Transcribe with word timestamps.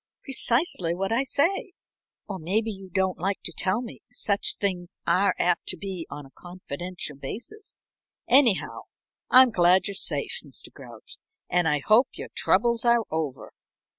"Precisely 0.23 0.95
what 0.95 1.11
I 1.11 1.23
say 1.23 1.73
or 2.27 2.39
maybe 2.39 2.71
you 2.71 2.89
don't 2.89 3.19
like 3.19 3.39
to 3.43 3.53
tell 3.55 3.83
me 3.83 4.01
such 4.11 4.55
things 4.55 4.97
are 5.05 5.35
apt 5.37 5.67
to 5.67 5.77
be 5.77 6.07
on 6.09 6.25
a 6.25 6.31
confidential 6.31 7.15
basis. 7.15 7.83
Anyhow, 8.27 8.85
I'm 9.29 9.51
glad 9.51 9.85
you're 9.85 9.93
safe, 9.93 10.39
Mr. 10.43 10.73
Grouch, 10.73 11.19
and 11.51 11.67
I 11.67 11.81
hope 11.85 12.07
your 12.15 12.29
troubles 12.35 12.83
are 12.83 13.03
over." 13.11 13.53